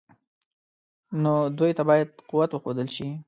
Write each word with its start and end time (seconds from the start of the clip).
نو 1.21 1.33
دوی 1.57 1.71
ته 1.77 1.83
باید 1.89 2.07
قوت 2.29 2.49
وښودل 2.53 2.87
شي. 2.95 3.07